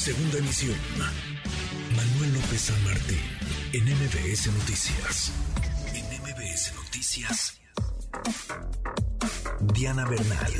Segunda 0.00 0.38
emisión. 0.38 0.78
Manuel 1.94 2.32
López 2.32 2.72
San 2.72 2.84
Martín, 2.84 3.20
en 3.74 3.84
MBS 3.84 4.48
Noticias. 4.48 5.28
En 5.92 6.06
MBS 6.22 6.72
Noticias. 6.74 7.60
Diana 9.74 10.08
Bernal. 10.08 10.52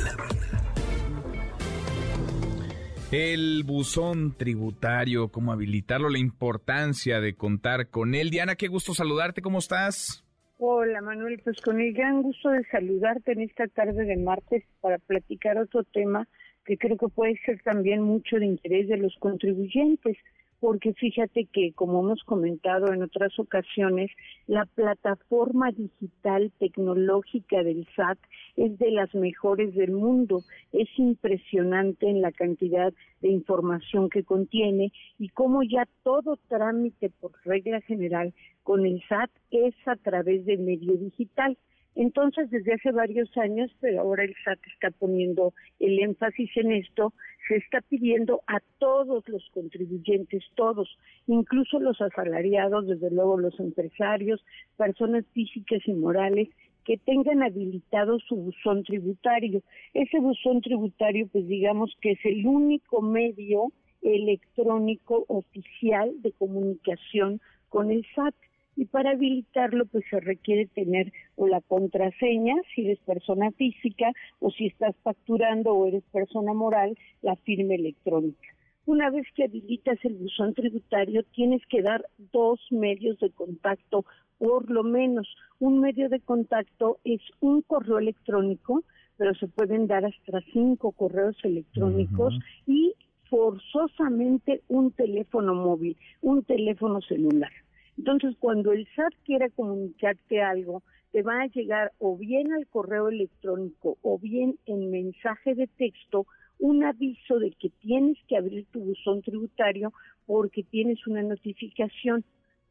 El 3.11 3.63
buzón 3.63 4.37
tributario, 4.37 5.29
cómo 5.29 5.53
habilitarlo, 5.53 6.09
la 6.09 6.19
importancia 6.19 7.19
de 7.19 7.33
contar 7.33 7.89
con 7.89 8.13
él. 8.13 8.29
Diana, 8.29 8.53
qué 8.53 8.67
gusto 8.67 8.93
saludarte, 8.93 9.41
¿cómo 9.41 9.57
estás? 9.57 10.23
Hola 10.59 11.01
Manuel, 11.01 11.41
pues 11.43 11.59
con 11.61 11.81
el 11.81 11.93
gran 11.93 12.21
gusto 12.21 12.49
de 12.49 12.63
saludarte 12.65 13.31
en 13.31 13.41
esta 13.41 13.65
tarde 13.69 14.05
de 14.05 14.17
martes 14.17 14.63
para 14.81 14.99
platicar 14.99 15.57
otro 15.57 15.83
tema 15.85 16.27
que 16.65 16.77
creo 16.77 16.97
que 16.97 17.07
puede 17.07 17.37
ser 17.45 17.61
también 17.63 18.01
mucho 18.01 18.37
de 18.37 18.45
interés 18.45 18.87
de 18.87 18.97
los 18.97 19.15
contribuyentes, 19.17 20.17
porque 20.61 20.93
fíjate 20.93 21.45
que, 21.51 21.73
como 21.73 22.01
hemos 22.01 22.23
comentado 22.23 22.93
en 22.93 23.01
otras 23.01 23.37
ocasiones, 23.39 24.11
la 24.45 24.67
plataforma 24.67 25.71
digital 25.71 26.51
tecnológica 26.59 27.63
del 27.63 27.87
SAT 27.95 28.19
es 28.57 28.77
de 28.77 28.91
las 28.91 29.13
mejores 29.15 29.73
del 29.73 29.91
mundo. 29.91 30.43
Es 30.71 30.87
impresionante 30.97 32.07
en 32.07 32.21
la 32.21 32.31
cantidad 32.31 32.93
de 33.21 33.29
información 33.29 34.07
que 34.11 34.23
contiene 34.23 34.93
y 35.17 35.29
cómo 35.29 35.63
ya 35.63 35.87
todo 36.03 36.37
trámite 36.47 37.09
por 37.09 37.31
regla 37.43 37.81
general 37.81 38.31
con 38.61 38.85
el 38.85 39.01
SAT 39.09 39.31
es 39.49 39.73
a 39.87 39.95
través 39.95 40.45
de 40.45 40.57
medio 40.57 40.93
digital. 40.93 41.57
Entonces, 41.95 42.49
desde 42.49 42.73
hace 42.73 42.91
varios 42.91 43.35
años, 43.37 43.69
pero 43.81 44.01
ahora 44.01 44.23
el 44.23 44.33
SAT 44.43 44.59
está 44.73 44.91
poniendo 44.91 45.53
el 45.79 45.99
énfasis 45.99 46.49
en 46.55 46.71
esto, 46.71 47.13
se 47.47 47.57
está 47.57 47.81
pidiendo 47.81 48.41
a 48.47 48.59
todos 48.77 49.27
los 49.27 49.47
contribuyentes, 49.53 50.43
todos, 50.55 50.97
incluso 51.27 51.79
los 51.79 51.99
asalariados, 52.01 52.87
desde 52.87 53.11
luego 53.11 53.37
los 53.37 53.59
empresarios, 53.59 54.43
personas 54.77 55.25
físicas 55.33 55.81
y 55.85 55.93
morales, 55.93 56.47
que 56.85 56.97
tengan 56.97 57.43
habilitado 57.43 58.19
su 58.19 58.35
buzón 58.35 58.83
tributario. 58.83 59.61
Ese 59.93 60.19
buzón 60.19 60.61
tributario, 60.61 61.27
pues 61.27 61.47
digamos 61.47 61.95
que 62.01 62.11
es 62.11 62.25
el 62.25 62.47
único 62.47 63.01
medio 63.01 63.71
electrónico 64.01 65.25
oficial 65.27 66.11
de 66.21 66.31
comunicación 66.31 67.39
con 67.69 67.91
el 67.91 68.05
SAT 68.15 68.33
y 68.75 68.85
para 68.85 69.11
habilitarlo 69.11 69.85
pues 69.85 70.05
se 70.09 70.19
requiere 70.19 70.67
tener 70.67 71.11
o 71.35 71.47
la 71.47 71.61
contraseña 71.61 72.55
si 72.73 72.85
eres 72.85 72.99
persona 72.99 73.51
física 73.51 74.11
o 74.39 74.51
si 74.51 74.67
estás 74.67 74.95
facturando 75.03 75.73
o 75.73 75.87
eres 75.87 76.03
persona 76.11 76.53
moral 76.53 76.97
la 77.21 77.35
firma 77.35 77.75
electrónica. 77.75 78.47
Una 78.85 79.11
vez 79.11 79.27
que 79.35 79.43
habilitas 79.43 80.03
el 80.03 80.15
buzón 80.15 80.53
tributario 80.53 81.23
tienes 81.35 81.61
que 81.67 81.81
dar 81.81 82.05
dos 82.31 82.59
medios 82.71 83.19
de 83.19 83.29
contacto 83.29 84.05
por 84.39 84.71
lo 84.71 84.83
menos. 84.83 85.27
Un 85.59 85.79
medio 85.79 86.09
de 86.09 86.19
contacto 86.19 86.97
es 87.03 87.21
un 87.41 87.61
correo 87.61 87.99
electrónico, 87.99 88.83
pero 89.17 89.35
se 89.35 89.47
pueden 89.47 89.85
dar 89.85 90.03
hasta 90.03 90.41
cinco 90.51 90.93
correos 90.93 91.37
electrónicos 91.43 92.39
y 92.65 92.95
forzosamente 93.29 94.61
un 94.67 94.91
teléfono 94.91 95.53
móvil, 95.53 95.95
un 96.21 96.43
teléfono 96.43 97.01
celular. 97.01 97.51
Entonces, 97.97 98.35
cuando 98.39 98.71
el 98.71 98.87
SAT 98.95 99.13
quiera 99.25 99.49
comunicarte 99.49 100.41
algo, 100.41 100.83
te 101.11 101.23
va 101.23 101.41
a 101.41 101.47
llegar 101.47 101.91
o 101.99 102.17
bien 102.17 102.53
al 102.53 102.67
correo 102.67 103.09
electrónico 103.09 103.97
o 104.01 104.17
bien 104.17 104.57
en 104.65 104.89
mensaje 104.91 105.55
de 105.55 105.67
texto 105.67 106.25
un 106.59 106.83
aviso 106.83 107.39
de 107.39 107.51
que 107.51 107.69
tienes 107.81 108.17
que 108.27 108.37
abrir 108.37 108.65
tu 108.71 108.79
buzón 108.79 109.21
tributario 109.21 109.91
porque 110.25 110.63
tienes 110.63 111.05
una 111.07 111.23
notificación. 111.23 112.23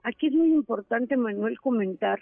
Aquí 0.02 0.28
es 0.28 0.32
muy 0.32 0.52
importante, 0.54 1.16
Manuel, 1.16 1.58
comentar 1.58 2.20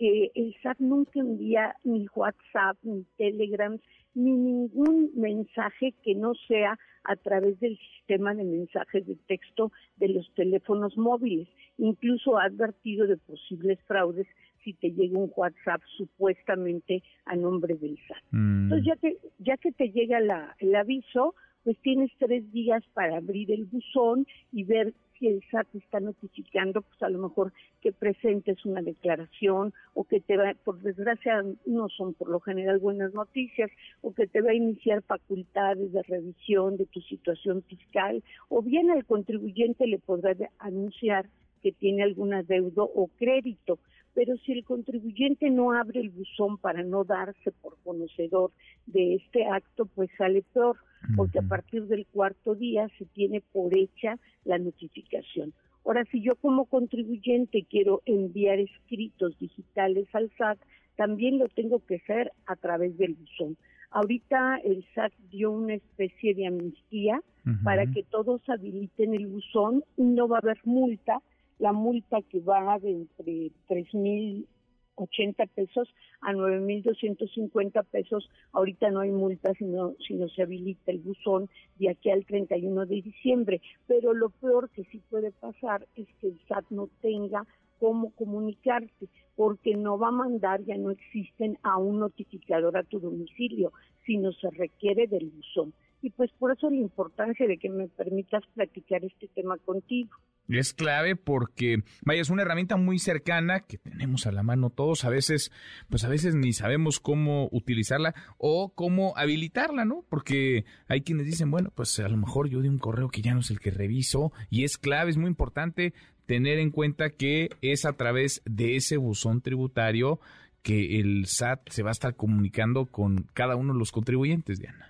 que 0.00 0.32
el 0.34 0.56
SAT 0.62 0.78
nunca 0.78 1.20
envía 1.20 1.76
ni 1.84 2.06
WhatsApp, 2.14 2.78
ni 2.82 3.04
Telegram, 3.18 3.78
ni 4.14 4.30
ningún 4.30 5.10
mensaje 5.14 5.92
que 6.02 6.14
no 6.14 6.32
sea 6.48 6.78
a 7.04 7.16
través 7.16 7.60
del 7.60 7.78
sistema 7.78 8.34
de 8.34 8.44
mensajes 8.44 9.06
de 9.06 9.16
texto 9.28 9.70
de 9.96 10.08
los 10.08 10.32
teléfonos 10.34 10.96
móviles. 10.96 11.48
Incluso 11.76 12.38
ha 12.38 12.44
advertido 12.44 13.06
de 13.06 13.18
posibles 13.18 13.78
fraudes 13.86 14.26
si 14.64 14.72
te 14.72 14.90
llega 14.90 15.18
un 15.18 15.30
WhatsApp 15.36 15.82
supuestamente 15.98 17.02
a 17.26 17.36
nombre 17.36 17.74
del 17.74 17.98
SAT. 18.08 18.22
Mm. 18.30 18.62
Entonces, 18.64 18.86
ya 18.86 18.96
que, 18.96 19.18
ya 19.38 19.56
que 19.58 19.72
te 19.72 19.90
llega 19.90 20.18
el 20.60 20.74
aviso, 20.74 21.34
pues 21.64 21.76
tienes 21.78 22.10
tres 22.18 22.50
días 22.52 22.82
para 22.94 23.18
abrir 23.18 23.50
el 23.50 23.64
buzón 23.66 24.26
y 24.52 24.64
ver 24.64 24.94
si 25.18 25.28
el 25.28 25.42
SAT 25.50 25.74
está 25.74 26.00
notificando, 26.00 26.80
pues 26.80 27.02
a 27.02 27.10
lo 27.10 27.18
mejor 27.18 27.52
que 27.82 27.92
presentes 27.92 28.64
una 28.64 28.80
declaración 28.80 29.74
o 29.92 30.04
que 30.04 30.20
te 30.20 30.36
va, 30.36 30.54
por 30.64 30.80
desgracia 30.80 31.44
no 31.66 31.88
son 31.90 32.14
por 32.14 32.30
lo 32.30 32.40
general 32.40 32.78
buenas 32.78 33.12
noticias, 33.12 33.70
o 34.00 34.14
que 34.14 34.26
te 34.26 34.40
va 34.40 34.50
a 34.50 34.54
iniciar 34.54 35.02
facultades 35.02 35.92
de 35.92 36.02
revisión 36.02 36.78
de 36.78 36.86
tu 36.86 37.00
situación 37.02 37.62
fiscal, 37.64 38.24
o 38.48 38.62
bien 38.62 38.90
al 38.90 39.04
contribuyente 39.04 39.86
le 39.86 39.98
podrá 39.98 40.34
anunciar 40.58 41.26
que 41.62 41.72
tiene 41.72 42.02
alguna 42.02 42.42
deuda 42.42 42.82
o 42.82 43.08
crédito 43.18 43.78
pero 44.14 44.36
si 44.38 44.52
el 44.52 44.64
contribuyente 44.64 45.50
no 45.50 45.72
abre 45.72 46.00
el 46.00 46.10
buzón 46.10 46.58
para 46.58 46.82
no 46.82 47.04
darse 47.04 47.52
por 47.52 47.76
conocedor 47.82 48.50
de 48.86 49.14
este 49.14 49.46
acto, 49.46 49.86
pues 49.86 50.10
sale 50.18 50.42
peor, 50.52 50.76
porque 51.16 51.38
a 51.38 51.42
partir 51.42 51.86
del 51.86 52.06
cuarto 52.06 52.54
día 52.54 52.88
se 52.98 53.06
tiene 53.06 53.40
por 53.52 53.76
hecha 53.76 54.18
la 54.44 54.58
notificación. 54.58 55.52
Ahora, 55.84 56.04
si 56.10 56.20
yo 56.22 56.36
como 56.36 56.66
contribuyente 56.66 57.66
quiero 57.68 58.02
enviar 58.04 58.58
escritos 58.58 59.38
digitales 59.38 60.06
al 60.12 60.30
SAT, 60.36 60.58
también 60.96 61.38
lo 61.38 61.48
tengo 61.48 61.84
que 61.86 61.96
hacer 61.96 62.32
a 62.46 62.56
través 62.56 62.98
del 62.98 63.14
buzón. 63.14 63.56
Ahorita 63.90 64.56
el 64.62 64.84
SAT 64.94 65.12
dio 65.30 65.50
una 65.50 65.74
especie 65.74 66.34
de 66.34 66.46
amnistía 66.46 67.22
para 67.64 67.86
que 67.86 68.02
todos 68.02 68.42
habiliten 68.48 69.14
el 69.14 69.26
buzón 69.26 69.82
y 69.96 70.02
no 70.02 70.28
va 70.28 70.36
a 70.36 70.40
haber 70.40 70.58
multa 70.64 71.20
la 71.60 71.72
multa 71.72 72.22
que 72.22 72.40
va 72.40 72.78
de 72.78 72.90
entre 72.90 73.52
3.080 73.68 75.48
pesos 75.54 75.88
a 76.22 76.32
9.250 76.32 77.84
pesos. 77.84 78.28
Ahorita 78.52 78.90
no 78.90 79.00
hay 79.00 79.10
multa, 79.10 79.52
sino, 79.54 79.94
sino 80.06 80.28
se 80.28 80.42
habilita 80.42 80.90
el 80.90 80.98
buzón 80.98 81.48
de 81.78 81.90
aquí 81.90 82.10
al 82.10 82.24
31 82.24 82.86
de 82.86 83.02
diciembre. 83.02 83.60
Pero 83.86 84.14
lo 84.14 84.30
peor 84.30 84.70
que 84.70 84.84
sí 84.84 85.00
puede 85.10 85.32
pasar 85.32 85.86
es 85.96 86.08
que 86.20 86.28
el 86.28 86.40
SAT 86.48 86.64
no 86.70 86.88
tenga 87.02 87.46
cómo 87.78 88.10
comunicarte, 88.10 89.08
porque 89.36 89.74
no 89.74 89.98
va 89.98 90.08
a 90.08 90.12
mandar, 90.12 90.62
ya 90.64 90.76
no 90.76 90.90
existen 90.90 91.58
a 91.62 91.78
un 91.78 91.98
notificador 91.98 92.76
a 92.76 92.82
tu 92.82 93.00
domicilio, 93.00 93.72
sino 94.04 94.32
se 94.32 94.50
requiere 94.50 95.06
del 95.06 95.30
buzón. 95.30 95.72
Y 96.02 96.10
pues 96.10 96.30
por 96.38 96.52
eso 96.52 96.70
la 96.70 96.76
importancia 96.76 97.46
de 97.46 97.58
que 97.58 97.68
me 97.68 97.88
permitas 97.88 98.42
platicar 98.54 99.04
este 99.04 99.28
tema 99.28 99.56
contigo. 99.58 100.10
Es 100.48 100.72
clave 100.72 101.14
porque, 101.14 101.84
vaya, 102.02 102.22
es 102.22 102.30
una 102.30 102.42
herramienta 102.42 102.76
muy 102.76 102.98
cercana 102.98 103.60
que 103.60 103.78
tenemos 103.78 104.26
a 104.26 104.32
la 104.32 104.42
mano 104.42 104.70
todos. 104.70 105.04
A 105.04 105.10
veces, 105.10 105.52
pues 105.88 106.04
a 106.04 106.08
veces 106.08 106.34
ni 106.34 106.52
sabemos 106.52 106.98
cómo 106.98 107.48
utilizarla 107.52 108.14
o 108.36 108.72
cómo 108.74 109.12
habilitarla, 109.16 109.84
¿no? 109.84 110.04
Porque 110.08 110.64
hay 110.88 111.02
quienes 111.02 111.26
dicen, 111.26 111.50
bueno, 111.50 111.70
pues 111.74 111.98
a 112.00 112.08
lo 112.08 112.16
mejor 112.16 112.48
yo 112.48 112.62
di 112.62 112.68
un 112.68 112.78
correo 112.78 113.10
que 113.10 113.22
ya 113.22 113.32
no 113.32 113.40
es 113.40 113.50
el 113.50 113.60
que 113.60 113.70
reviso 113.70 114.32
y 114.48 114.64
es 114.64 114.76
clave, 114.76 115.10
es 115.10 115.18
muy 115.18 115.28
importante 115.28 115.92
tener 116.26 116.58
en 116.58 116.70
cuenta 116.70 117.10
que 117.10 117.50
es 117.60 117.84
a 117.84 117.92
través 117.92 118.42
de 118.44 118.76
ese 118.76 118.96
buzón 118.96 119.42
tributario 119.42 120.20
que 120.62 121.00
el 121.00 121.26
SAT 121.26 121.70
se 121.70 121.82
va 121.82 121.90
a 121.90 121.92
estar 121.92 122.16
comunicando 122.16 122.86
con 122.86 123.28
cada 123.34 123.56
uno 123.56 123.72
de 123.72 123.78
los 123.78 123.92
contribuyentes, 123.92 124.58
Diana. 124.58 124.89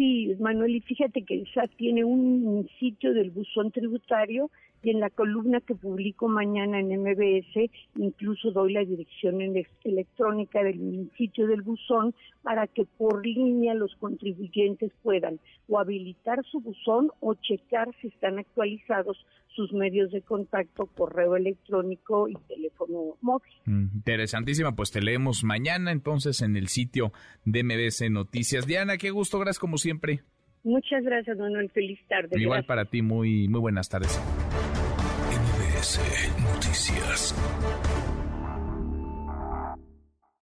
Sí, 0.00 0.34
Manuel, 0.40 0.76
y 0.76 0.80
fíjate 0.80 1.26
que 1.26 1.34
el 1.34 1.46
SAT 1.52 1.72
tiene 1.76 2.04
un 2.04 2.66
sitio 2.78 3.12
del 3.12 3.30
buzón 3.30 3.70
tributario 3.70 4.50
y 4.82 4.88
en 4.88 5.00
la 5.00 5.10
columna 5.10 5.60
que 5.60 5.74
publico 5.74 6.26
mañana 6.26 6.80
en 6.80 7.02
MBS 7.02 7.70
incluso 7.96 8.50
doy 8.50 8.72
la 8.72 8.80
dirección 8.80 9.42
electrónica 9.84 10.62
del 10.62 11.10
sitio 11.18 11.46
del 11.46 11.60
buzón 11.60 12.14
para 12.42 12.66
que 12.66 12.86
por 12.86 13.26
línea 13.26 13.74
los 13.74 13.94
contribuyentes 13.96 14.90
puedan 15.02 15.38
o 15.68 15.78
habilitar 15.78 16.42
su 16.50 16.60
buzón 16.60 17.10
o 17.20 17.34
checar 17.34 17.88
si 18.00 18.08
están 18.08 18.38
actualizados 18.38 19.18
sus 19.54 19.72
medios 19.72 20.10
de 20.12 20.22
contacto, 20.22 20.86
correo 20.86 21.36
electrónico 21.36 22.28
y 22.28 22.34
teléfono 22.48 23.16
móvil. 23.20 23.52
Mm, 23.66 23.96
interesantísima, 23.96 24.76
pues 24.76 24.90
te 24.90 25.02
leemos 25.02 25.42
mañana 25.44 25.90
entonces 25.90 26.40
en 26.40 26.56
el 26.56 26.68
sitio 26.68 27.12
de 27.44 27.64
MBS 27.64 28.10
Noticias. 28.10 28.66
Diana, 28.66 28.96
qué 28.96 29.10
gusto, 29.10 29.38
gracias 29.38 29.58
como 29.58 29.76
siempre. 29.76 29.89
Muchas 30.62 31.02
gracias, 31.02 31.38
Manuel. 31.38 31.70
Feliz 31.70 31.98
tarde. 32.08 32.38
Igual 32.38 32.64
para 32.64 32.84
ti, 32.84 33.02
muy, 33.02 33.48
muy 33.48 33.60
buenas 33.60 33.88
tardes. 33.88 34.20
MBS 35.30 36.00
Noticias. 36.42 37.34